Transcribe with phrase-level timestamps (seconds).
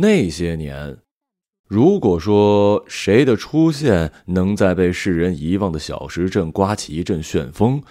[0.00, 0.98] 那些年，
[1.66, 7.82] 如果说谁的出现能在被世人遗忘的小石镇刮起一阵旋风，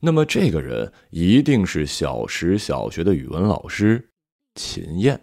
[0.00, 4.10] 那么这个人一定是小石小学的语文老师
[4.54, 5.18] 秦燕。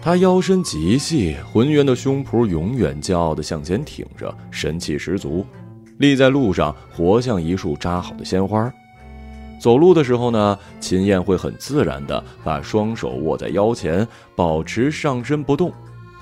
[0.00, 5.44] 他腰身极细，浑圆的胸脯永远骄傲的向前挺着，神气十足。
[5.98, 8.72] 立在路上，活像一束扎好的鲜花。
[9.60, 14.06] 走路的时候呢，秦燕会很自然地把双手握在腰前，
[14.36, 15.72] 保持上身不动，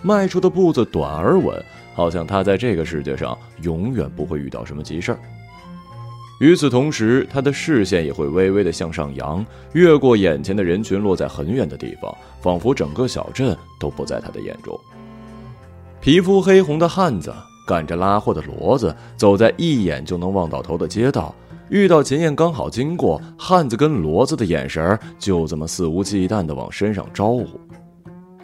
[0.02, 1.62] 迈出的步子短而稳，
[1.94, 5.18] 好像他在这个世界上永远不会遇到什么急事儿。
[6.40, 14.78] 与此同时，他的视线也会微微的向上扬，越过眼前的人群，落在很远的地方，仿佛整个小镇都不在他的眼中。
[16.00, 17.34] 皮肤黑红的汉子，
[17.66, 21.34] 赶着拉货的骡子，走在一眼就能望到头的街道，
[21.68, 27.60] 遇到秦燕刚好经过，汉子跟骡子的眼神就这么肆无忌惮的往身上招呼。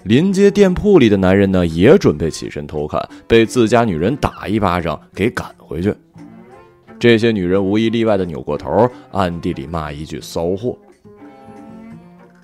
[0.04, 5.94] 临街店铺里的男人呢，也准备起身偷看，被自家女人打一巴掌给赶回去。
[6.98, 10.76] 这些女人无一例外的扭过头，暗地里骂一句“骚货”。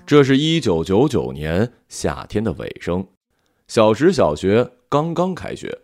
[0.07, 3.05] 这是一九九九年夏天的尾声，
[3.67, 5.77] 小石小学刚刚开学，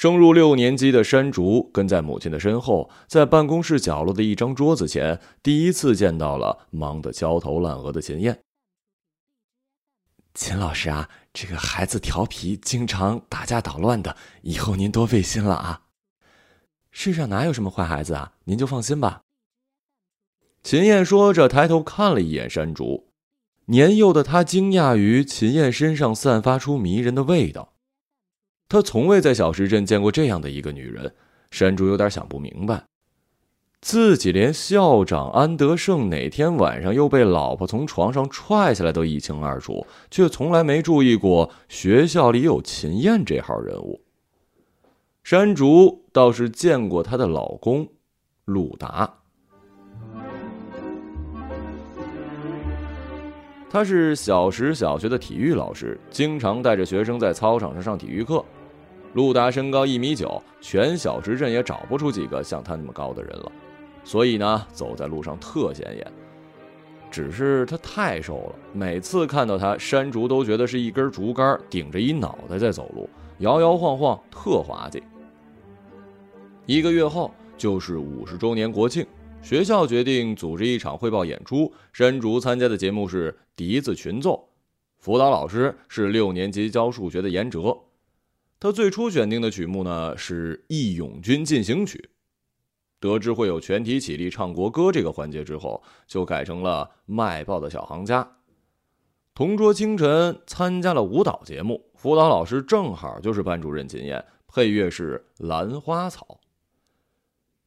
[0.00, 8.40] 升入六年级的山竹跟在母亲的身后，在办公室角落的一张桌子前，第一次见到了忙得焦头烂额的秦燕。
[10.32, 15.82] 秦老师啊，这个孩子调皮，经常打架捣乱的，以后您多费心了啊。
[16.90, 18.32] 世上哪有什么坏孩子啊？
[18.44, 19.20] 您就放心吧。
[20.62, 23.08] 秦燕说着，抬头看了一眼山竹。
[23.66, 27.74] 年幼的他惊讶于秦燕身上散发出迷人的味道。
[28.70, 31.12] 他从未在小石镇见过这样的一个女人。
[31.50, 32.84] 山竹有点想不明白，
[33.80, 44.00] 自己连校长安德胜哪天晚上又被老婆从床上踹下来都一清二楚，却从来没注意过学校里有秦燕这号人物。
[45.24, 47.88] 山竹倒是见过她的老公，
[48.44, 49.12] 陆达。
[53.68, 58.44] 他是小石小学的体育老师，经常带着学生在操场上上体育课。
[59.14, 63.52] 陆达身高一米九，全小石镇也找不出几个像他那么高的人了，
[64.04, 66.12] 所以呢，走在路上特显眼。
[67.10, 73.10] 只是他太瘦了，每次看到他，山竹都觉得是一根竹竿顶着一脑袋在走路。
[73.38, 75.02] 摇摇晃晃，特滑稽。
[76.66, 79.04] 一个月后就是五十周年国庆，
[79.42, 81.72] 学校决定组织一场汇报演出。
[81.92, 84.48] 山竹参加的节目是笛子群奏，
[84.98, 87.76] 辅导老师是六年级教数学的严哲。
[88.60, 91.96] 他最初选定的曲目呢是《义勇军进行曲》，
[93.00, 98.22] 得知会有全体起立唱国歌这个环节之后，就改成了《卖报的小行家》。
[99.32, 106.38] 同桌清晨参加了舞蹈节目，辅导老师正好就是班主任秦燕，配乐是《兰花草》，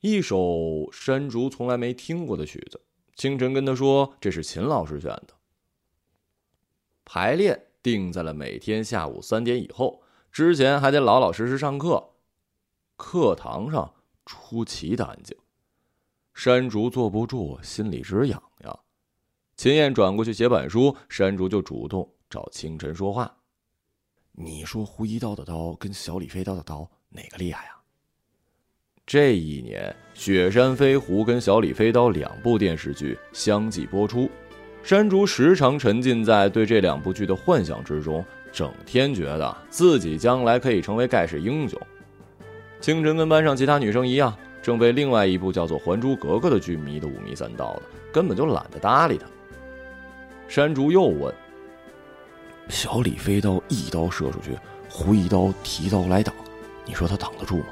[0.02, 2.80] 一首山竹从来没听过的曲子。
[3.16, 5.30] 清晨跟他说这是秦老师选的。
[7.04, 10.03] 排练定在了每天下午三点以后，
[10.34, 12.10] 之前还得老老实实上课。
[12.98, 13.94] 课堂上
[14.26, 15.38] 出奇的安静，
[16.34, 18.80] 山竹坐不住，心里直痒痒。
[19.56, 23.32] 秦燕转过去写板书，山竹就主动找清晨说话
[24.34, 27.78] ：“你说胡一刀的刀跟小李飞刀的刀哪个厉害啊？”
[29.06, 34.28] 这一年，《雪山飞狐》跟《小李飞刀》两部电视剧相继播出，
[34.82, 41.80] 山竹时常沉浸在对这两部剧的幻想之中，整天觉得自己将来可以成为盖世英雄。
[42.80, 47.82] 清晨跟班上其他女生一样，正被另外一部叫做《还珠格格》的剧迷得五迷三道的，
[48.14, 49.26] 根本就懒得搭理他。
[50.48, 51.34] 山竹又问
[52.70, 54.52] ：“小李飞刀一刀射出去，
[54.88, 56.34] 胡一刀提刀来挡，
[56.86, 57.66] 你说他挡得住吗？”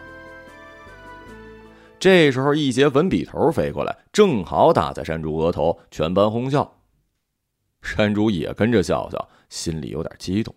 [2.00, 6.80] 这时候，一截粉笔头飞过来，正好打在山竹额头，全班哄笑。
[7.84, 10.56] 山竹也跟着笑笑，心里有点激动。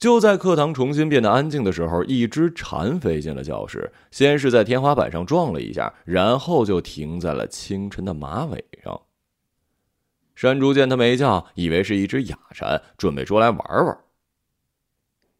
[0.00, 8.98] 就在课堂重新变得安静的时候，一只蝉飞进了教室，先是在天花板上撞了一下，然后就停在了清晨的马尾上。
[10.34, 13.98] 山竹见他没叫，以为是一只哑蝉，准备捉来玩玩。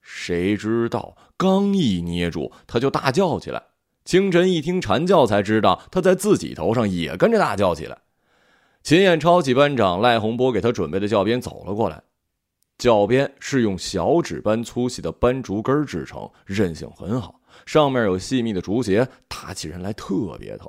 [0.03, 3.63] 谁知道刚一捏住，他就大叫起来。
[4.05, 7.97] 清晨一听蝉叫，才知道他在自己头上也跟着大叫起来。
[8.83, 12.03] 秦燕抄起班长赖洪波给他准备的教鞭，走了过来。
[12.81, 17.39] 教鞭是用小指般粗细的斑竹根制成，韧性很好。
[17.67, 20.67] 上面有细密的竹节，打起人来特别疼。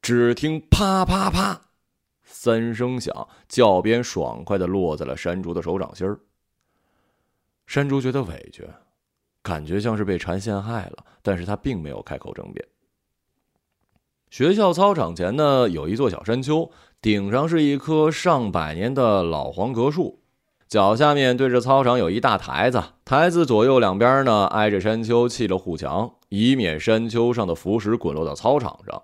[0.00, 1.60] 只听啪啪啪
[2.24, 6.18] 三声响，教鞭爽快的落在了山竹的手掌心儿。
[7.66, 8.66] 山竹觉得委屈，
[9.42, 12.66] 感觉像是被蝉陷害了，但是他并没有开口争辩。
[14.30, 16.70] 学校操场前呢，有一座小山丘，
[17.02, 20.21] 顶上是一棵上百年的老黄葛树，
[20.72, 29.02] 脚下面对着操场有一大台子，台子左右两边呢挨着山丘砌了护墙，以免山丘上的浮石滚落到操场上。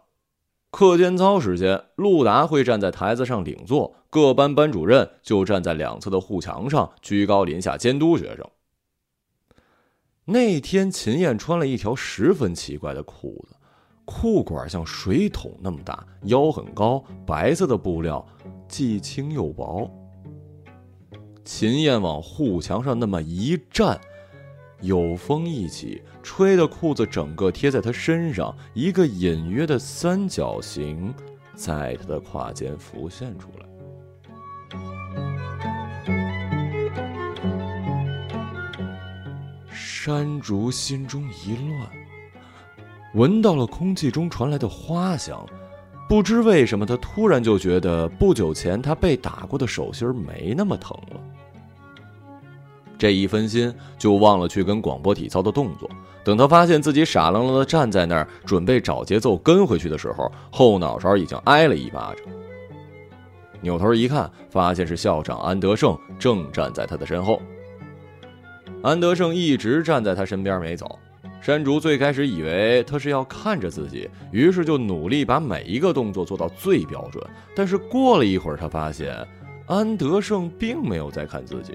[0.71, 8.47] 课间操时间，陆达会站在台子上领座，各班班主任就站在两侧的护墙上，居高临下监督学生。
[10.25, 13.55] 那天，秦燕穿了一条十分奇怪的裤子。
[14.07, 18.27] 裤管像水桶那么大，腰很高，白色的布料
[18.67, 19.91] 既轻又薄。
[21.51, 23.99] 秦燕往护墙上那么一站，
[24.83, 31.13] 有风一起，吹的裤子整个贴在她身上，一个隐约的三角形
[31.55, 33.67] 在她的胯间浮现出来。
[39.71, 41.91] 山竹心中一乱。
[43.15, 45.47] 闻到了空气中传来的花香，
[46.11, 51.18] 不知为什么，他突然就觉得不久前他被打过的手心没那么疼了。
[52.99, 55.89] 这一分心，就忘了去跟广播体操的动作。
[56.25, 62.27] 等他发现自己傻愣愣的站在那儿，准备找节奏跟回去的时候，后脑勺已经挨了一巴掌。
[63.61, 67.41] 扭头一看，发现是校长安德胜正站在他的身后。
[68.83, 70.99] 安德胜一直站在他身边没走。
[71.41, 77.25] 山竹最开始以为他是要看着自己，于是就努力把每一个动作做到最标准。
[77.55, 79.17] 但是过了一会儿，他发现
[79.67, 81.75] 安德胜并没有在看自己。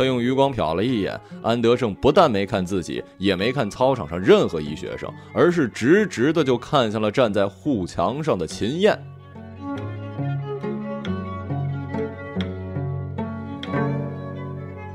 [0.00, 8.98] 他用余光瞟了一眼，安德胜不但没看自己，也没看操场上任何一学生，而是直直的就看向了站在护墙上的秦燕。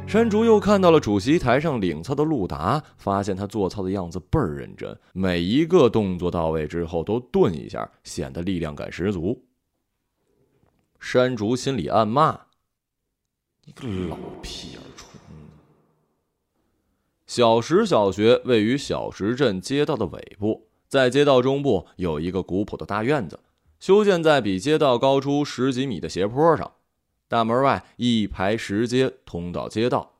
[0.07, 9.40] 山竹又看到了主席台上领操的陆达，发现他做操的样子倍儿认真，每一个动作到位之后都顿一下，显得力量感十足。
[11.00, 12.40] 山竹心里暗骂
[13.66, 14.80] ：“你个老屁眼！”
[17.36, 23.42] 小石小学位于小石镇街道的尾部，在街道中部有一个古朴的大院子，
[23.78, 26.72] 修建在比街道高出十几米的斜坡上。
[27.28, 30.14] 大门外一排石阶通到街道，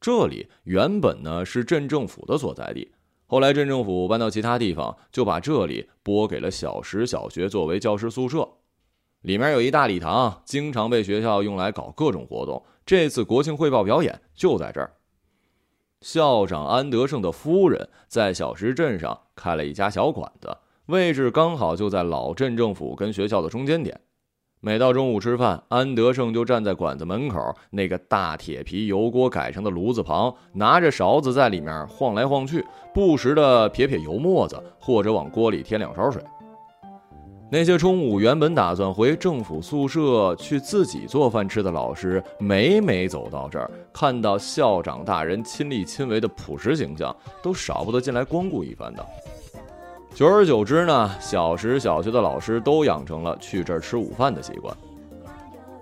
[0.00, 2.90] 这里原本呢是镇政府的所在地，
[3.28, 8.48] 后来镇政府搬到其他地方，就把这里拨给了小石小学作为教师宿舍。
[9.20, 12.60] 里面有一大礼堂，经常被学校用来搞各种活动。
[12.84, 14.92] 这次国庆汇报表演就在这儿。
[16.02, 20.54] 校长安德胜的夫人在小石镇上开了一家小馆子，
[20.86, 24.00] 位置刚好就在老镇政府跟学校的中间点。
[24.60, 36.20] 每到中午吃饭，安德胜就站在馆子门口那个大铁皮油锅改成的炉子旁，拿着勺子在里面晃来晃去，不时的撇撇油沫子，或者往锅里添两勺水。
[37.52, 49.06] 那些中午原本打算回政府宿舍去自己做饭吃的老师，每每走到这儿，看到校长大人亲力亲为的朴实形象，都少不得进来光顾一番的。
[50.14, 54.74] 久而久之呢，小石小学的老师都养成了去这儿吃午饭的习惯，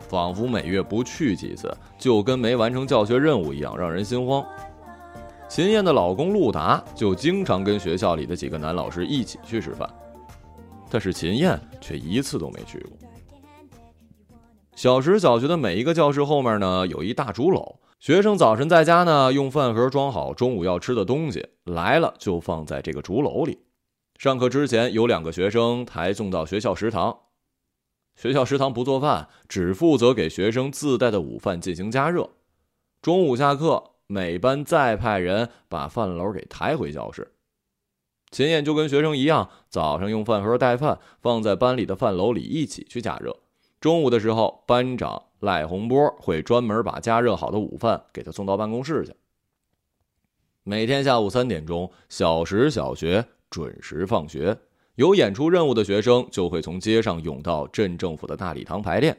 [0.08, 4.44] 仿佛每月不去几次，就跟没完成教学任务一样，让人心慌。
[5.48, 9.88] 秦燕的老公陆达就经常跟学校里的几个男老师一起去吃饭，
[10.90, 12.98] 但是秦燕却一次都没去过。
[14.74, 23.58] 小石小学的每一个教室后面呢，有一大竹篓，学生早晨在家呢，用饭盒装好中午要吃的东西，来了就放在这个竹篓里。
[24.18, 27.16] 上课之前，有两个学生抬送到学校食堂。
[28.16, 32.28] 学校食堂不做饭，只负责给学生自带的午饭进行加热。
[33.00, 37.32] 中午下课，每班再派人把饭篓给抬回教室。
[38.30, 43.36] 秦燕就跟学生一样，早上用饭盒带饭，放在班里的饭楼里一起去加热。
[43.80, 49.14] 中午的时候，班长赖洪波会专门把加热好的午饭给他送到办公室去。
[50.62, 53.26] 每天下午三点钟，小石小学。
[53.50, 54.56] 准时放学，
[54.94, 59.18] 有演出任务的学生就会从街上涌到镇政府的大礼堂排练。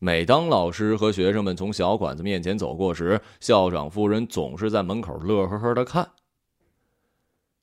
[0.00, 6.10] 每当老师和学生们从小馆子面前走过时，校长夫人总是在门口乐呵呵的看。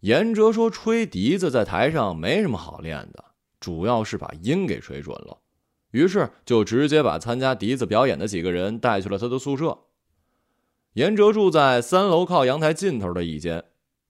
[0.03, 3.23] 严哲说：“吹笛子在台上没什么好练的，
[3.61, 5.39] 主要是把音给吹准了。”
[5.91, 9.79] 于是就直接把参加笛子表演的几个人带去了他的宿舍。
[10.93, 13.63] 严哲住在三楼靠阳台尽头的一间。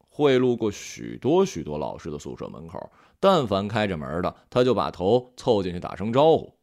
[0.10, 6.56] 会路过许多许多老师的宿舍门口，但凡开着门的，他就把头凑进去打声招呼。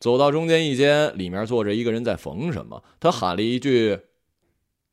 [0.00, 4.00] 走到中间一间，里面坐着一个人在缝什么，他喊了一句：“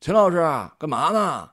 [0.00, 0.36] 秦老师，
[0.78, 1.50] 干嘛呢？”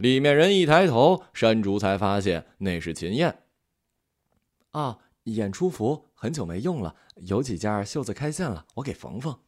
[0.00, 3.42] 里面人一抬头，山竹才发现那是秦燕。
[4.70, 9.38] 啊，演出服很久没用了，有几件袖子开线了，我给缝缝。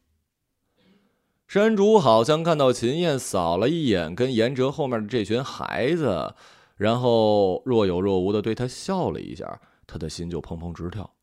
[1.47, 6.35] 山竹好像看到秦燕扫了一眼跟严哲后面的这群孩子，
[6.75, 11.15] 然后若有若无的对他笑了一下，他的心就砰砰直跳。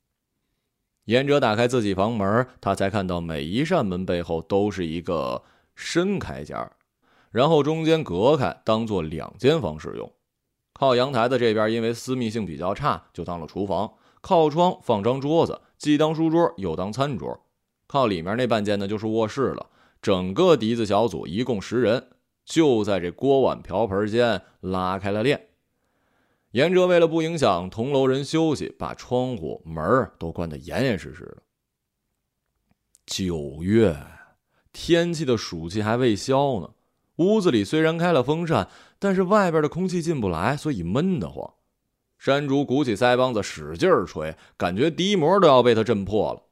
[1.05, 5.45] 严哲打开自己房门，他才看到每一扇门背后都是一个
[5.77, 6.57] 深开间，
[7.31, 10.13] 然后中间隔开，当做两间房使用。
[10.73, 17.41] 靠阳台的这边因为私密性比较差，就当了厨房；靠窗放张桌子，既当书桌又当餐桌。
[17.87, 19.67] 靠里面那半间呢，就是卧室了。
[20.01, 22.09] 整个笛子小组一共十人，
[22.45, 25.49] 就在这锅碗瓢盆间拉开了练。
[26.53, 31.43] 严哲为了不影响同楼人休息，把窗户门都关得严严实实的。
[33.07, 33.97] 九月，
[34.73, 36.71] 天气的暑气还未消呢。
[37.21, 38.67] 屋子里虽然开了风扇，
[38.99, 41.53] 但是外边的空气进不来，所以闷得慌。
[42.17, 46.43] 山竹鼓起腮帮子使劲吹，感觉笛膜都要被他震破了。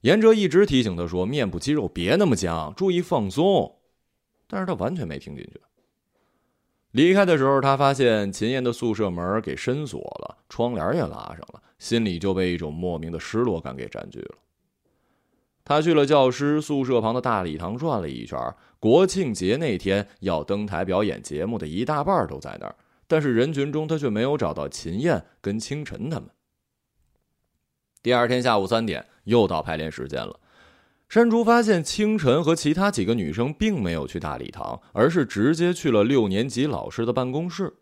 [0.00, 3.76] 严哲一直提醒他说：“面部肌肉别那么僵，注意放松。”
[4.48, 5.60] 但是他完全没听进去。
[6.90, 14.34] 离开的时候，他发现秦燕的宿舍门给深锁了，窗帘也拉上了，心里就被一种莫名的失落感给占据了。
[15.64, 18.38] 他去了教师宿舍旁的大礼堂转了一圈，
[18.78, 22.74] 国庆节那天要登台表演节目的一大半都在那儿，
[23.06, 26.28] 但是人群中他却没有找到秦燕跟清晨他们。
[28.02, 29.06] 第二天下午三点。
[29.24, 30.40] 又到排练时间了，
[31.08, 37.72] 山竹发现清晨和其他几个女生并没有去大礼堂，而是直接去了六年级老师的办公室。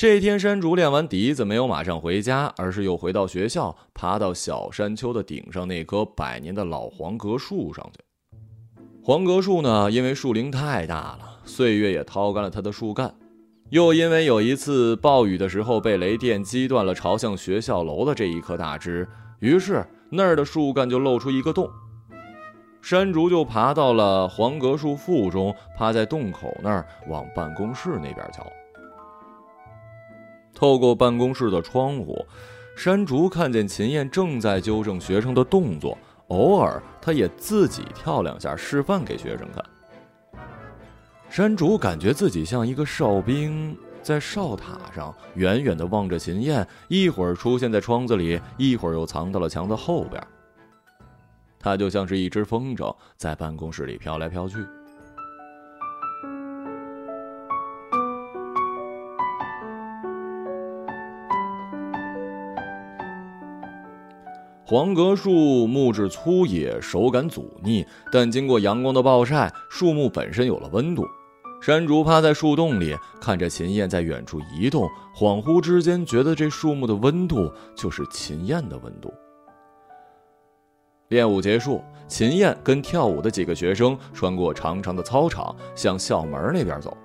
[0.00, 8.02] 这天，山竹练完笛子没有马上回家，而是又回到学校，爬到小山丘的顶上那棵百年的老黄葛树上去。
[9.04, 13.14] 黄葛树呢，因为树龄太大了，岁月也掏干了它的树干，
[13.68, 19.06] 又因为有一次暴雨的时候被雷电击断了朝向学校楼的这一棵大枝，
[19.40, 19.86] 于是。
[20.08, 21.68] 那儿的树干就露出一个洞，
[22.80, 28.50] 山竹就爬到了黄葛树腹中，趴在洞口那儿往办公室那边瞧。
[30.60, 32.22] 透过办公室的窗户，
[32.76, 35.96] 山竹看见秦燕正在纠正学生的动作，
[36.28, 39.64] 偶尔他也自己跳两下示范给学生看。
[41.30, 43.74] 山竹感觉自己像一个哨兵。
[44.02, 50.22] 在哨塔上远远地望着秦燕，一会儿出现在窗子里，一会儿又藏到了墙的后边。
[51.58, 54.56] 他就像是一只风筝，在办公室里飘来飘去。
[64.70, 71.04] 黄葛树木质粗野，手感阻腻，但经过阳光的暴晒，树木本身有了温度。
[71.60, 79.12] 山竹趴在树洞里，看着秦燕在远处移动，恍惚之间觉得这树木的温度就是秦燕的温度。
[81.08, 86.96] 练舞结束，秦燕跟跳舞的几个学生穿过长长的操场，向校门那边走。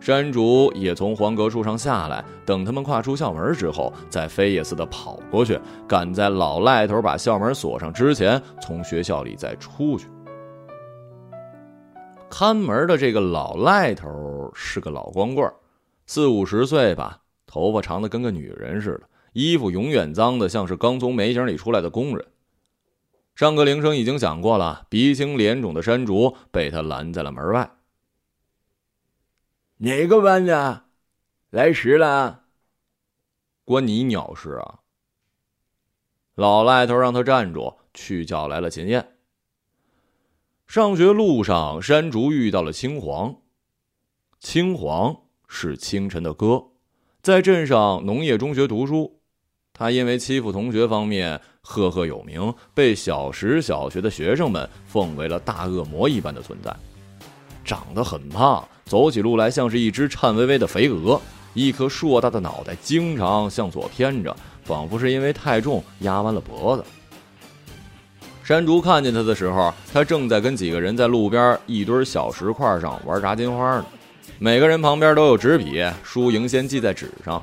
[0.00, 10.06] 山竹也从黄葛树上下来，等他们跨出校门之后，再飞也似的跑过去，赶在老赖头把校门锁上之前，从学校里再出去。
[12.30, 15.52] 看门的这个老赖头是个老光棍，
[16.06, 19.02] 四五十岁吧，头发长的跟个女人似的，
[19.34, 22.24] 衣服永远脏的像是刚从煤井里出来的工人。
[23.34, 27.70] 上课铃声已经响过了，鼻青脸肿的山竹被他拦在了门外。
[29.82, 30.84] 哪个班的？
[31.48, 32.42] 来迟了？
[33.64, 34.80] 关你鸟事啊！
[36.34, 39.16] 老赖头让他站住，去叫来了秦燕。
[40.66, 43.34] 上学路上，山竹遇到了青黄。
[44.38, 45.16] 青黄
[45.48, 46.62] 是清晨的哥，
[47.22, 49.22] 在镇上农业中学读书。
[49.72, 56.76] 他因为欺负同学方面赫赫有名，被小石小学的学生们奉为了大恶魔一般的存在。
[57.64, 61.20] 长得很胖，走起路来像是一只颤巍巍的肥鹅，
[61.54, 66.84] 一颗硕大的脑袋经常向左偏着，仿佛是因为太重压弯了脖子。
[68.42, 73.86] 山竹看见他的时候，他正在跟几个人在路边一堆小石块上玩炸金花呢。
[74.40, 77.40] 每个人旁边都有纸笔，输赢先记在纸上。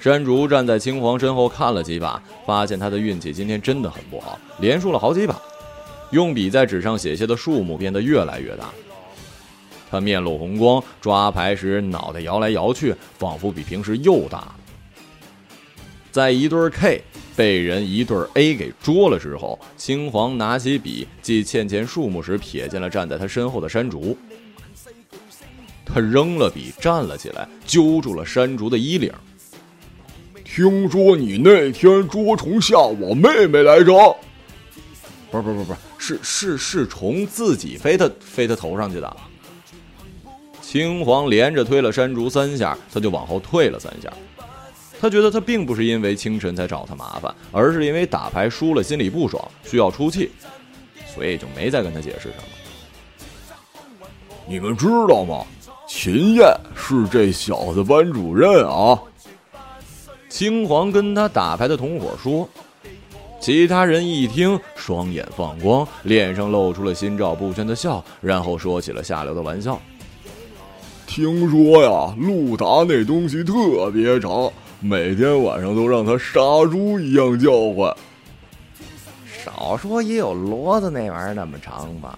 [0.00, 5.40] 山竹站在青黄身后看了几把，发现他的运气今天真的很不好，连输了好几把。
[6.10, 8.64] 用笔在纸上写下的数目变得越来越大。
[9.90, 14.54] 他面露红光，抓牌时脑袋摇来摇去，仿佛比平时又大了。
[16.10, 17.02] 在一对 K
[17.36, 24.16] 被人一对 A 给捉了之后，青黄拿起笔记欠钱数目时，瞥见了站在他身后的山竹。
[25.84, 29.12] 他扔了笔，站了起来，揪住了山竹的衣领。
[30.44, 34.16] 听说你那天捉虫吓我妹妹来着？
[35.30, 39.16] 不是不是不是，是是是虫自己飞他飞他头上去的。
[40.70, 44.12] 青黄连着推了山竹三下，他就往后退了三下。
[45.00, 50.30] 他觉得他并不是因为清晨才找他麻烦，而是因为打牌输了心里不爽，需要出气，
[51.06, 54.06] 所以就没再跟他解释什么。
[54.46, 55.42] 你们知道吗？
[55.88, 59.00] 秦燕是这小子班主任啊。
[60.28, 62.46] 青黄跟他打牌的同伙说。
[63.40, 69.80] 其他人一听，双眼放光，脸上露出了心照不宣的笑，然后说起了下流的玩笑。
[71.08, 74.52] 听说呀，陆达那东西特别长。
[74.78, 76.38] 每天晚上都让他杀
[76.70, 77.92] 猪一样叫唤。
[79.42, 82.16] 少说也有骡子那玩意儿那么长吧？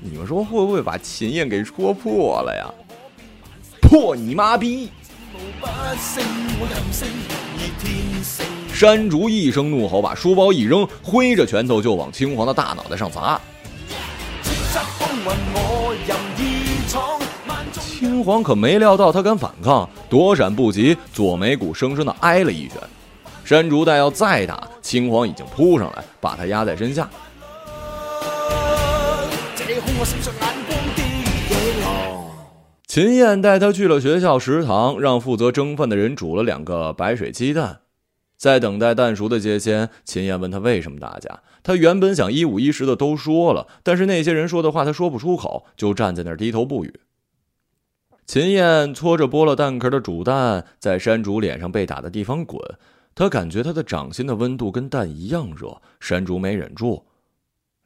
[0.00, 2.72] 你们说会不会把秦燕给戳破了呀？
[3.82, 4.88] 破你妈逼！
[8.72, 13.40] 山竹一声怒吼，把书包一扔，挥着拳头就往青黄的大脑袋上砸。
[18.00, 22.78] 青黄可没料到他敢反抗，躲闪不及，左眉骨生生的挨了一拳。
[23.44, 27.10] 山竹待要再打，青黄已经扑上来，把他压在身下。
[32.86, 37.80] 秦燕带他去了学校食堂，让负责蒸饭的人煮了两个白水鸡蛋。
[38.38, 41.40] 在等待蛋熟的阶间，秦燕问他为什么打架。
[41.62, 47.00] 他原本想一五一十的都说了，但是那些人说的话他说不出口，就站在那儿低头不语。
[48.30, 52.62] 秦燕搓着剥了蛋壳的煮蛋，在山竹脸上被打的地方滚，
[53.12, 55.82] 他感觉他的掌心的温度跟蛋一样热。
[55.98, 57.04] 山竹没忍住，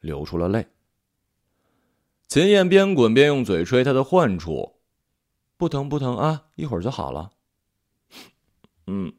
[0.01, 0.67] 流出了泪。
[2.27, 4.73] 秦燕边滚边用嘴吹他的患处，
[5.57, 7.31] 不疼不疼啊，一会儿就好了。
[8.85, 9.11] 嗯，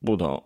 [0.00, 0.40] 不疼。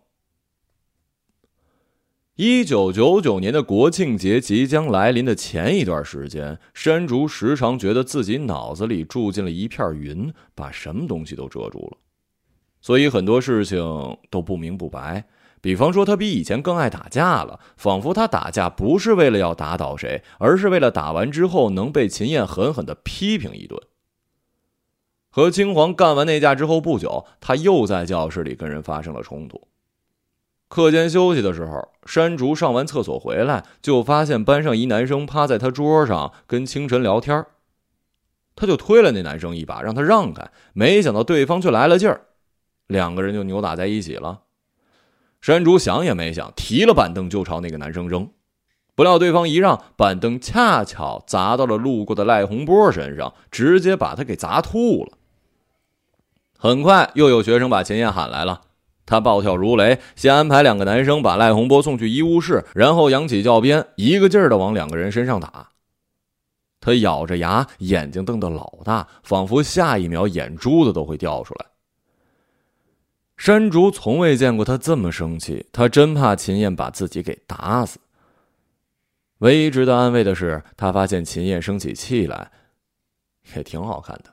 [2.44, 11.98] 一九九九年的国庆节即将来临的前一段时间，山竹时常觉得自己脑子里住进了一片云，把什么东西都遮住了，
[12.81, 13.78] 所以很多事情
[14.28, 15.24] 都不明不白。
[15.61, 23.81] 比方说，他比以前更爱打架了，仿佛他打架不是为了要打倒谁，而是为了打完之后能被秦燕狠狠的批评一顿。
[25.31, 29.68] 和青黄干完那架之后不久，他又在教室里跟人发生了冲突。
[30.73, 37.45] 课间休息的时候，山竹上完厕所回来，就发现班上一男生趴在他桌上跟清晨聊天
[38.57, 40.51] 他就推了那男生一把，让他让开。
[40.73, 42.23] 没想到对方却来了劲儿，
[42.87, 44.45] 两个人就扭打在一起了。
[45.43, 48.31] 山竹想也没想，提了板凳就朝那个男生扔，
[48.95, 55.19] 不料对方一让，板凳恰巧砸到了路过的赖洪波身上，直接把他给砸吐了。
[56.59, 58.63] 很快，又有学生把秦燕喊来了。
[59.05, 65.71] 他暴跳如雷，先安排两个男生把赖洪波送去医务室，然后扬起教鞭，一个劲儿的往两个人身上打。
[66.81, 71.67] 他咬着牙，眼睛瞪得老大，仿佛下一秒眼珠子都会掉出来。
[73.37, 77.99] 山竹从未见过他这么生气，他真怕秦燕把自己给打死。
[79.38, 82.53] 唯一值得安慰的是，他发现秦燕生起气来，
[83.57, 84.33] 也挺好看的。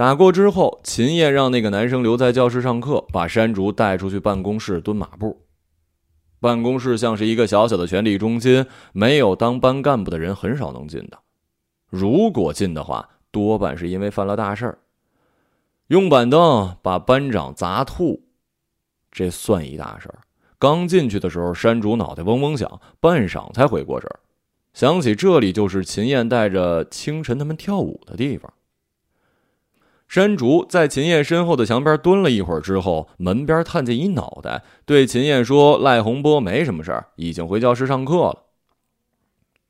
[0.00, 5.42] 打过之后，秦燕让那个男生留在教室上课，把山竹带出去办公室蹲马步。
[6.40, 11.18] 办公室像是一个小小的权力中心，没有当班干部的人很少能进的。
[11.90, 14.78] 如果进的话，多半是因为犯了大事儿。
[15.88, 18.22] 用板凳把班长砸吐，
[19.12, 20.20] 这算一大事儿。
[20.58, 24.20] 刚进去的时候，山竹脑袋嗡嗡响，半晌才回过神儿，
[24.72, 28.50] 想起这里就是秦燕带着清晨他们跳舞的地方。
[30.10, 38.46] 山竹在秦燕身后的墙边蹲了一会儿之后，门边探见一脑袋，对秦燕说：“赖洪波没什么事儿，已经回教室上课了。”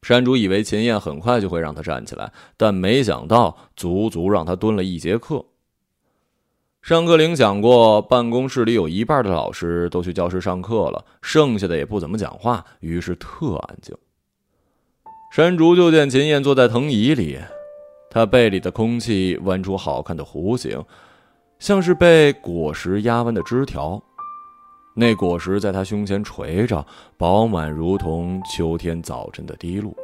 [0.00, 5.44] 山竹以为秦燕很快就会让他站起来，但没想到足足让他蹲了一节课。
[6.80, 13.94] 上课铃响过，办公室里有一半的老师都去教室上课了，剩下的也不怎么讲话，于是特安静。
[15.36, 17.38] 山竹就见秦燕坐在藤椅里。
[18.12, 20.84] 他背里的空气弯出好看的弧形，
[21.60, 24.02] 像是被果实压弯的枝条。
[24.96, 26.84] 那果实在他胸前垂着，
[27.16, 29.94] 饱满如同秋天早晨的滴露。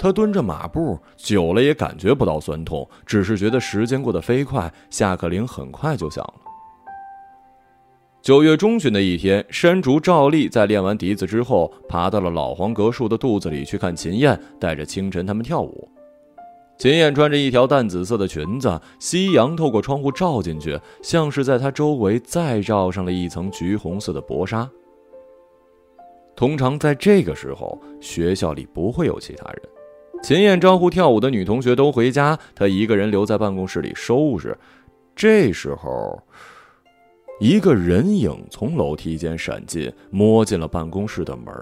[0.00, 6.40] 他蹲着马步，久了也感觉不到酸痛，只是觉得时间过得飞快，下课铃很快就响了。
[8.20, 15.88] 九月中旬的一天，山竹照例在练完笛子之后，爬到了老黄格树的肚子里去看秦燕带着清晨他们跳舞。
[16.78, 24.70] 秦燕穿着一条淡紫色的裙子，夕阳透过窗户照进去，像是在她周围再罩上了一层橘红色的薄纱。
[26.36, 29.62] 通常在这个时候，学校里不会有其他人。
[30.22, 34.56] 秦燕招呼跳舞的女同学都回家，她一个人留在办公室里收拾。
[35.16, 36.22] 这时候，
[37.40, 41.52] 一个人影从楼梯间闪进，摸进了办公室的门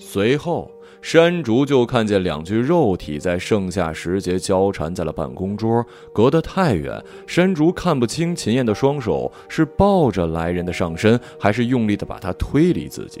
[0.00, 0.68] 随后。
[1.02, 5.84] 山竹就看见两具肉体在盛夏时节交缠在了办公桌，
[6.14, 13.20] 隔得太远，山竹看不清秦燕的双手是抱着来人的上身，还是用力的把他推离自己。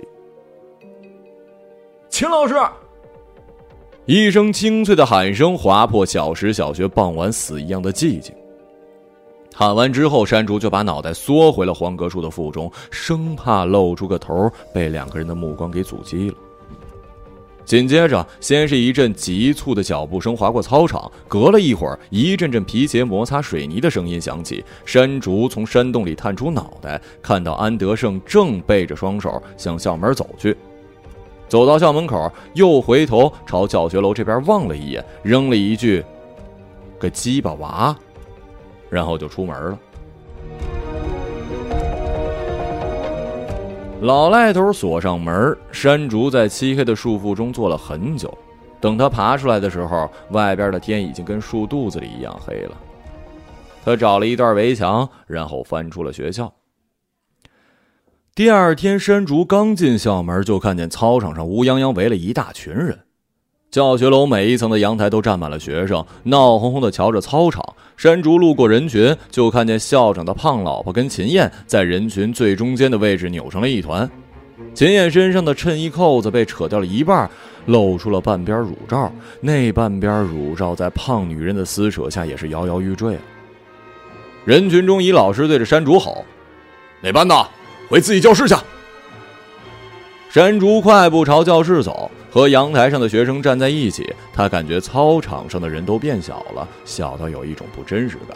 [2.08, 2.54] 秦老师，
[4.06, 8.32] 一声清脆的喊声划破小石小学傍晚死一样的寂静。
[9.52, 16.36] 喊完之后，山竹就把脑袋缩回了黄格树的腹中，生怕露出个头被两个人的目光给阻击了。
[17.64, 24.64] 紧接着，先是一阵急促的脚步声划过操场，隔了一会儿，一阵阵皮鞋摩擦水泥的声音响起。
[24.84, 30.56] 山竹从山洞里探出脑袋，看到安德胜正背着双手向校门走去。
[31.48, 36.04] 走到校门口，又回头朝教学楼这边望了一眼，扔了一句
[36.98, 37.96] ：“个鸡巴娃”，
[38.90, 39.78] 然后就出门了。
[44.02, 48.36] 老赖头锁上门，山竹在漆黑的树腹中坐了很久。
[48.80, 52.76] 等他爬出来的时候，外边的天已经跟树肚子里一样黑了。
[53.84, 56.52] 他找了一段围墙，然后翻出了学校。
[58.34, 62.98] 第二天，山竹刚进校门，就看见操场上乌泱泱围了一大群人。
[63.72, 67.64] 教学楼每一层的阳台都站满了学生，闹哄哄的瞧着操场。
[67.96, 74.08] 山竹路过人群，就看见校长的胖老婆跟秦燕在人群最中间的位置扭成了一团。
[74.74, 77.30] 秦燕身上的衬衣扣子被扯掉了一半，
[77.64, 79.10] 露出了半边乳罩。
[79.40, 83.16] 那半边乳罩在胖女人的撕扯下也是摇摇欲坠。
[84.44, 86.22] 人群中，一老师对着山竹吼
[87.00, 87.34] ：“哪班的，
[87.88, 88.54] 回自己教室去！”
[90.32, 92.10] 山竹快步朝教室走。
[92.30, 98.34] 和阳台上的学生站在一起，他感觉操场上的人都变小了，小到有一种不真实感。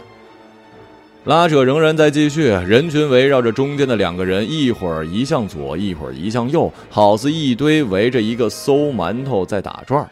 [1.24, 10.06] 拉扯仍然在继续，人群围绕着中间的两个人，一会儿移向左，一会儿移向右，好似一堆围着一个馊馒头在打转。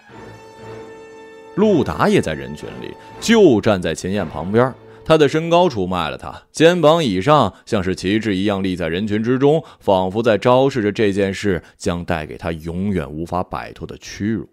[1.57, 4.73] 陆达也在人群里，就站在秦燕旁边。
[5.04, 14.48] 他的身高出卖了他，肩膀以上像是旗帜一样立在人群之中，仿佛在昭示着这件事将带给他永远无法摆脱的屈辱。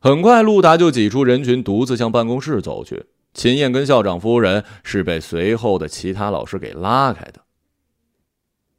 [0.00, 3.06] 很快，陆达就挤出人群，独自向办公室走去。
[3.32, 7.40] 秦燕跟校长夫人是被随后的其他老师给拉开的。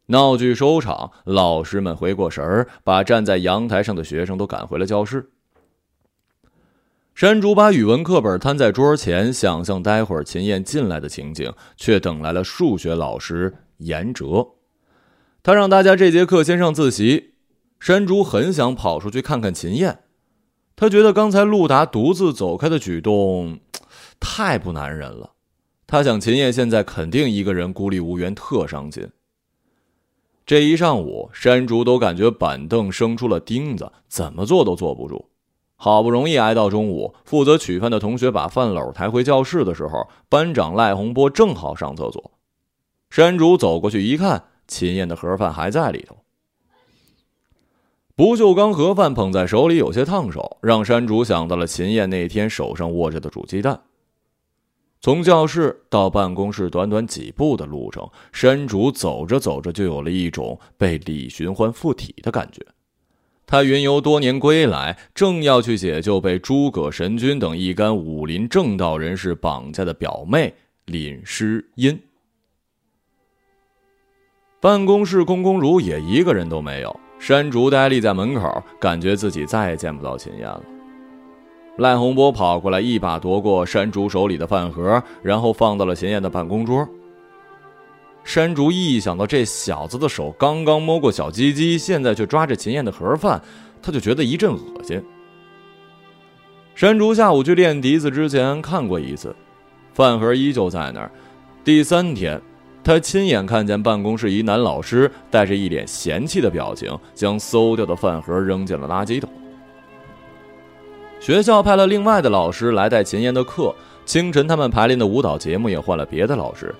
[0.07, 5.31] 闹剧收场，老师们回过神儿，把站在阳台上的学生都赶回了教室。
[7.15, 14.45] 山竹把语文课本摊在桌前，想象待会儿秦燕进来的情景，却等来了数学老师严哲。
[15.41, 17.35] 他让大家这节课先上自习。
[17.79, 19.99] 山竹很想跑出去看看秦燕，
[20.75, 23.61] 他觉得刚才陆达独自走开的举动
[24.19, 25.31] 太不男人了。
[25.87, 29.07] 他想秦燕现在肯定一个人孤立无援，特伤心。
[30.45, 35.29] 这一上午，山竹都感觉板凳生出了钉子，怎么坐都坐不住。
[35.75, 42.31] 好不容易挨到中午，负责取饭的同学把饭篓抬回教室的时候，班长赖洪波正好上厕所。
[43.09, 46.17] 山竹走过去一看，秦燕的盒饭还在里头。
[48.15, 53.81] 不锈钢盒饭捧在手里有些烫手，让山竹想到了秦燕那天手上握着的煮鸡蛋。
[55.01, 62.65] 从教室到办公室短短几步的路程，山竹走着走着就有了一种被李寻欢附体的感觉。
[63.47, 70.53] 他云游多年归来，正要去解救被诸葛神君等一干武林正道人士绑架的表妹
[70.85, 71.99] 林诗音。
[74.59, 76.99] 办公室空空如也，一个人都没有。
[77.19, 80.63] 山竹呆立在门口，感觉自己再也见不到秦燕了。
[81.77, 86.87] 赖洪波跑过来，一把夺过山竹手里的饭盒，然后放到了秦燕的办公桌。
[88.25, 93.39] 山竹一想到这小子的手刚刚摸过小鸡鸡，现在却抓着秦燕的盒饭，
[93.83, 95.01] 他就觉得一阵恶心。
[96.73, 99.33] 山竹下午去练笛子之前看过一次，
[99.93, 101.11] 饭盒依旧在那儿。
[101.63, 102.41] 第三天，
[102.83, 109.29] 他亲眼看见办公室一男老师带着一脸嫌弃的表情，将馊掉的饭盒扔进了垃圾桶。
[111.19, 116.73] 学校派了另外的老师来带秦燕的课，清晨他们排练的舞蹈节目也换了别的老师，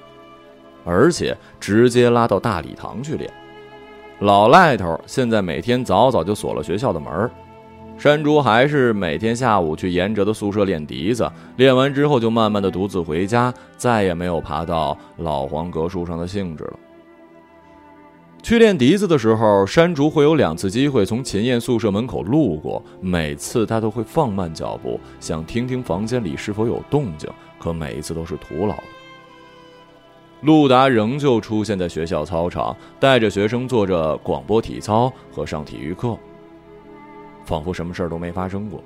[0.86, 3.30] 而且直接拉到大礼堂去练。
[4.20, 7.30] 老赖头现在每天早早就锁了学校的门
[7.98, 16.74] 山竹还是每天下午去严哲的宿舍练笛子，练完之后就慢慢的独自回家，再也没有爬到老黄格树上的兴致了。
[18.44, 28.84] 去练笛子的时候，山竹会有两次机会从秦燕宿舍门口路过，每次他都会放慢脚步，想听听房间里是否有动静，可每一次都是徒劳的。
[30.46, 36.16] 陆达仍旧出现在学校操场，带着学生做着广播体操和上体育课，
[37.44, 38.84] 仿佛什么事儿都没发生过。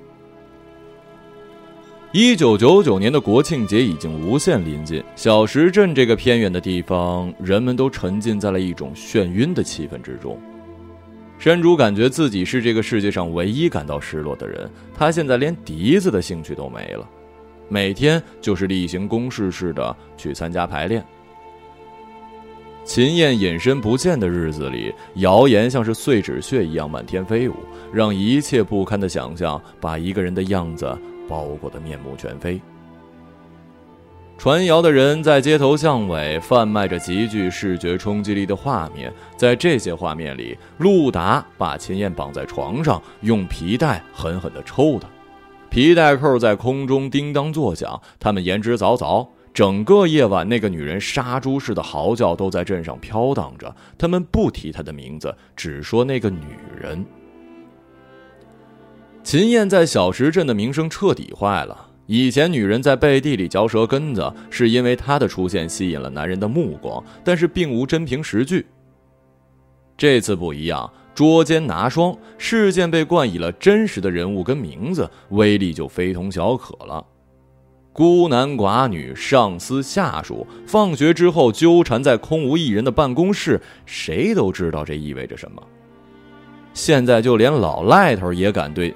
[2.13, 10.39] 一九九九年的国庆节已经无限临近，小石镇这个偏远的地方，人们都沉浸在了一种眩晕的气氛之中。
[11.37, 17.05] 山竹感觉自己是这个世界上唯一感到失落的人，他现在连笛子的兴趣都没了，
[17.67, 21.05] 每天就是例行公事似的去参加排练。
[22.89, 27.53] 秦燕隐身不见的日子里，谣言像是碎纸屑一样满天飞舞，
[27.93, 30.97] 让一切不堪的想象把一个人的样子。
[31.27, 32.59] 包裹得面目全非。
[34.39, 45.07] 传谣的人在街头巷尾贩卖着极具视觉冲击力的画面，在这些画面里，陆达把秦燕绑在床上，用皮带狠狠地抽她，
[45.69, 49.27] 皮带扣在空中叮当作响，他们言之凿凿。
[49.53, 56.45] 整个夜晚，那个女人杀猪似的嚎叫都在镇上飘荡着，他们不提她的名字，只说那个女
[56.79, 57.05] 人。
[59.23, 61.87] 秦燕在小石镇的名声彻底坏了。
[62.05, 68.65] 以前女人在背地里嚼舌根子，是因为她的出现吸引了男人的目光，但是并无真凭实据。
[69.97, 77.05] 这次不一样，捉奸拿双，事件被冠以了真实的人物跟名字，威力就非同小可了。
[77.99, 85.61] 孤男寡女、上司下属，放学之后纠缠在空无一人的办公室，谁都知道这意味着什么。
[86.73, 88.95] 现在就连老赖头也敢对。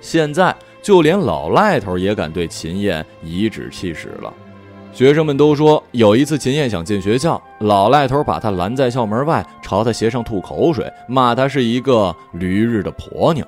[0.00, 4.32] 现在就连老赖头也敢对秦燕颐指气使了。
[4.90, 13.46] 学生们都说，有一次秦燕想进学校，老赖头把他拦在校门外，朝他鞋上吐口水，骂他是一个驴日的婆娘，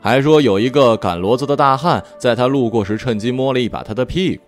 [0.00, 4.42] 还说有一个赶骡子的大汉在他路过时趁机摸了一把他的屁股。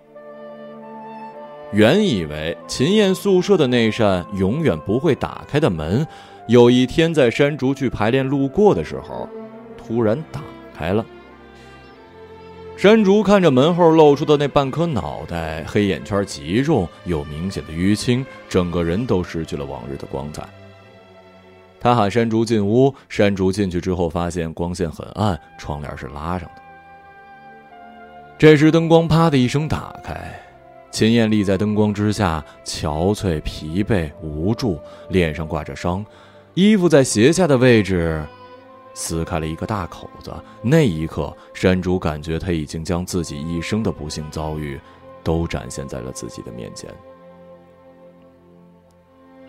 [1.73, 6.07] 原以为秦燕宿舍的那扇永远不会打开的门，
[6.49, 9.29] 有一天在山竹去排练路过的时候，
[9.77, 10.41] 突然打
[10.77, 11.05] 开了。
[12.77, 20.43] 山竹看着门后露出的那半颗脑袋，黑眼圈极重，有明显的淤青，整个人都失去了往日的光彩。
[21.81, 26.63] 他喊山竹进屋，山竹进去之后发现光线很暗，窗帘是拉上的。
[28.39, 30.39] 这时灯光啪的一声打开，
[30.91, 36.05] 秦艳丽在灯光之下，憔悴、疲惫、无助，脸上挂着伤，
[36.53, 38.23] 衣服在鞋下的位置。
[38.93, 44.79] 撕开了一个大口子，那一刻，山竹感觉他已经将自己一生的不幸遭遇，
[45.23, 46.91] 都展现在了自己的面前。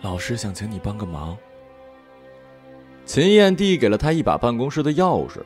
[0.02, 1.36] 老师想请你帮个忙。
[3.06, 5.40] 秦燕递给了他一把办公室的钥匙。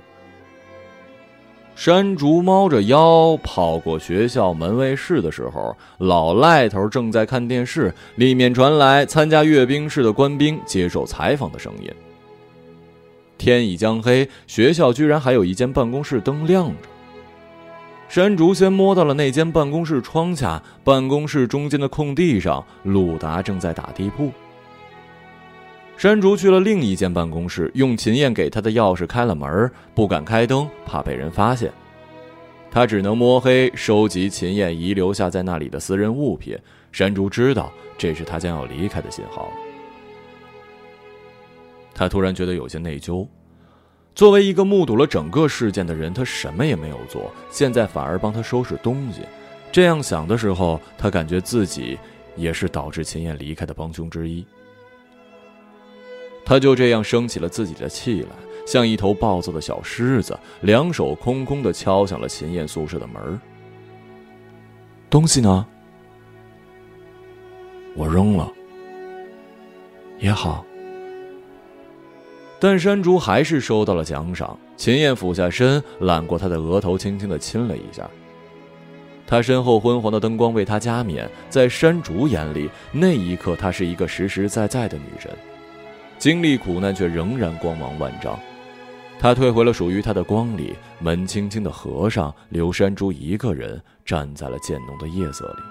[1.76, 11.92] 山竹猫着腰跑过学校门卫室的时候，老赖头正在看电视，里面传来参加阅兵式的官兵接受采访的声音。
[13.38, 16.90] 天已将黑，学校居然还有一间办公室灯亮着。
[18.08, 24.32] 山竹先摸到了那间办公室窗下，办公室中间的空地上，鲁达正在打地铺。
[25.98, 31.72] 山竹去了另一间办公室，用秦燕给他的钥匙开了门，不敢开灯，怕被人发现。
[32.70, 36.58] 他只能摸黑收集秦燕遗留下在那里的私人物品。
[36.92, 39.50] 山竹知道，这是他将要离开的信号。
[41.94, 43.26] 他突然觉得有些内疚，
[44.14, 49.22] 作为一个目睹了整个事件的人，他什么也没有做，现在反而帮他收拾东西。
[49.72, 51.98] 这样想的时候，他感觉自己
[52.36, 54.46] 也是导致秦燕离开的帮凶之一。
[56.46, 58.30] 他就这样生起了自己的气来，
[58.68, 63.42] 像一头暴躁的小狮子，两手空空的敲响了秦燕宿舍的门。
[65.10, 65.66] 东西呢？
[67.96, 68.52] 我扔了。
[70.20, 70.64] 也好。
[72.60, 74.58] 但山竹还是收到了奖赏。
[74.78, 78.10] 秦燕俯下身，揽过他的额头，轻轻的亲了一下。
[79.28, 85.36] 他身后昏黄的灯光为他加冕，在山竹眼里，那一刻她是一个实实在在的女人，
[86.18, 88.40] 经历苦难却仍然光芒万丈。
[89.18, 95.64] 他退回了属于他的光里，门轻轻的合上，留山珠一个人站在了渐浓的夜色里。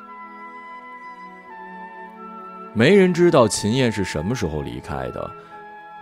[2.73, 5.31] 没人知道秦燕是什么时候离开的，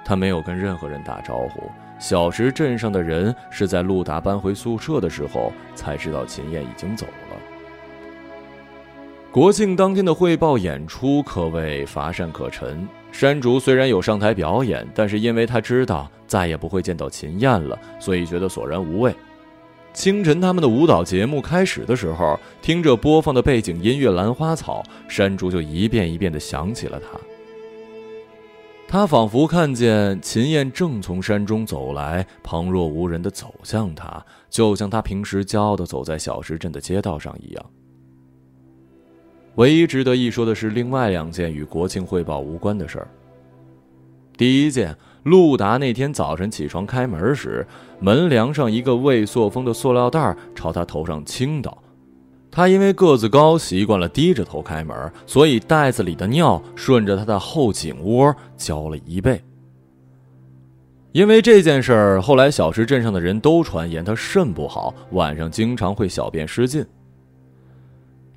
[0.04, 1.70] 他没有跟任何人打招呼。
[1.98, 7.36] 小石镇上的人是在陆达搬回宿舍的时候才知道秦燕已经走了。
[9.30, 12.88] 国庆当天的汇报演出可谓乏善可陈。
[13.12, 19.14] 山竹虽然有上台表演，但是因为他知道再也不会见到秦燕了，所以觉得索然无味。
[19.92, 24.82] 清晨他们的舞蹈节目开始的时候，听着播放的背景音乐《兰花草》，
[25.14, 27.20] 山竹就一遍一遍地想起了他。
[28.88, 37.64] 他仿佛看见秦燕正从山中走来，旁若无人地走向他，就像他平时骄傲地走在小石镇的街道上一样。
[39.56, 43.08] 唯一值得一说的是另外两件与国庆汇报无关的事儿。
[44.36, 47.66] 第一件，陆达那天早晨起床开门时，
[48.00, 51.76] 门梁上一个未塑封的塑料袋朝他头上倾倒，
[52.50, 59.40] 他因为个子高，习惯了低着头开门，所以袋子里的尿顺着他的后颈窝浇了一背。
[61.12, 66.82] 因为这件事儿，后来小石镇上的人都传言他肾不好，晚上经常会小便失禁。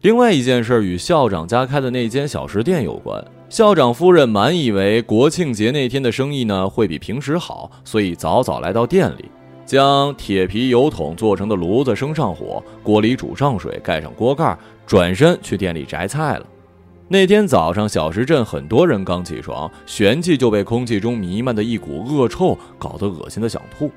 [0.06, 3.26] 另外一件事与校长家开的那间小食店有关。
[3.50, 9.26] 校长夫人满以为国庆节那天的生意呢会比平时好，所以早早来到店里，
[9.66, 16.46] 将铁皮油桶做成的炉子升上火，锅里煮上水，盖上锅盖，转身去店里摘菜了。
[17.08, 23.90] 那天早上，小石镇很多人刚起床，旋即就被空气中弥漫的一股恶臭搞得恶心的想吐。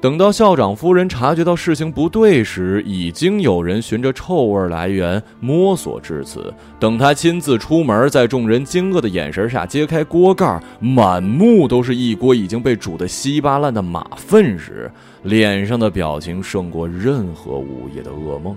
[0.00, 6.54] 等到校长夫人察觉到事情不对时，已经有人循着臭味来源摸索至此。
[6.78, 14.88] 等他亲自出门，在众人惊愕的眼神下揭开锅盖，满目都是一锅已经被煮得稀巴烂的马粪时，
[15.24, 18.56] 脸上的表情胜过任何午夜的噩梦。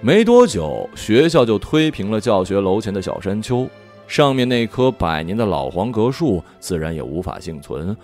[0.00, 3.68] 没多久，学校就推平了教学楼前的小山丘，
[4.06, 7.96] 上面那棵百年的老黄葛树自然也无法幸存。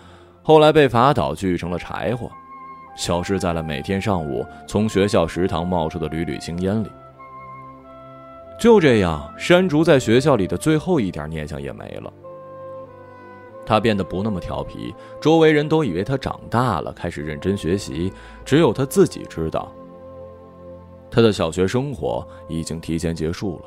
[0.46, 2.30] 后来被伐倒，锯成了柴火，
[2.94, 6.88] 消失在了每天上午从学校食堂冒出的缕缕青烟里。
[8.60, 12.12] 就这样，山竹在学校里的最后一点念想也没了。
[13.64, 18.12] 他变得不那么调皮，周围人都以为他长大了，开始认真学习。
[18.44, 19.72] 只有他自己知道，
[21.10, 23.64] 他的小学生活已经提前结束了。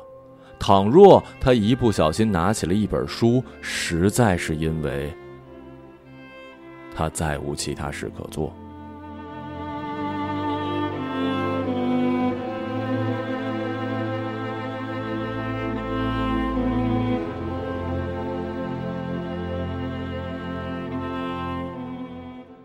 [0.60, 5.12] 倘若他一不小心拿起了一本书，实在是因为……
[6.94, 8.52] 他再无其他事可做。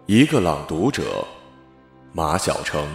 [0.05, 1.25] 一个朗读者，
[2.11, 2.85] 马晓成。